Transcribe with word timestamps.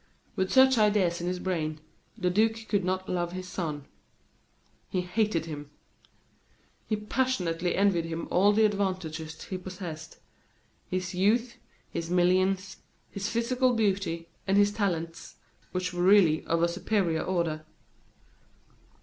With 0.35 0.51
such 0.51 0.79
ideas 0.79 1.21
in 1.21 1.27
his 1.27 1.37
brain, 1.37 1.79
the 2.17 2.31
duke 2.31 2.67
could 2.67 2.83
not 2.83 3.07
love 3.07 3.33
his 3.33 3.47
son. 3.47 3.85
He 4.89 5.01
hated 5.01 5.45
him. 5.45 5.69
He 6.87 6.95
passionately 6.95 7.75
envied 7.75 8.05
him 8.05 8.27
all 8.31 8.51
the 8.51 8.65
advantages 8.65 9.43
he 9.43 9.59
possessed 9.59 10.17
his 10.89 11.13
youth, 11.13 11.57
his 11.91 12.09
millions, 12.09 12.77
his 13.11 13.29
physical 13.29 13.75
beauty, 13.75 14.27
and 14.47 14.57
his 14.57 14.71
talents, 14.71 15.35
which 15.71 15.93
were 15.93 16.01
really 16.01 16.43
of 16.47 16.63
a 16.63 16.67
superior 16.67 17.21
order. 17.21 17.63